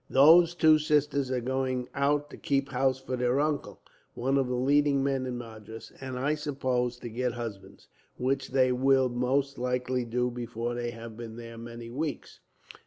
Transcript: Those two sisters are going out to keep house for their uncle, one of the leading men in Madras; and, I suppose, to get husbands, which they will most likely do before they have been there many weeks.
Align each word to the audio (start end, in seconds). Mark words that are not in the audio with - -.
Those 0.09 0.55
two 0.55 0.79
sisters 0.79 1.29
are 1.29 1.41
going 1.41 1.87
out 1.93 2.31
to 2.31 2.37
keep 2.37 2.69
house 2.69 2.99
for 2.99 3.15
their 3.15 3.39
uncle, 3.39 3.81
one 4.15 4.35
of 4.35 4.47
the 4.47 4.55
leading 4.55 5.03
men 5.03 5.27
in 5.27 5.37
Madras; 5.37 5.91
and, 6.01 6.17
I 6.17 6.33
suppose, 6.33 6.97
to 7.01 7.07
get 7.07 7.33
husbands, 7.33 7.87
which 8.17 8.47
they 8.49 8.71
will 8.71 9.09
most 9.09 9.59
likely 9.59 10.03
do 10.05 10.31
before 10.31 10.73
they 10.73 10.89
have 10.89 11.15
been 11.15 11.35
there 11.35 11.55
many 11.59 11.91
weeks. 11.91 12.39